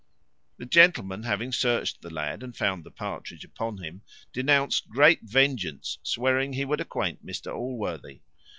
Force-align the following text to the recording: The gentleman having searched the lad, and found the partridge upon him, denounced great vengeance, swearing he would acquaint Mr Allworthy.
The 0.57 0.65
gentleman 0.65 1.21
having 1.21 1.51
searched 1.51 2.01
the 2.01 2.09
lad, 2.09 2.41
and 2.41 2.57
found 2.57 2.83
the 2.83 2.89
partridge 2.89 3.45
upon 3.45 3.83
him, 3.83 4.01
denounced 4.33 4.89
great 4.89 5.21
vengeance, 5.21 5.99
swearing 6.01 6.53
he 6.53 6.65
would 6.65 6.81
acquaint 6.81 7.23
Mr 7.23 7.53
Allworthy. 7.53 8.21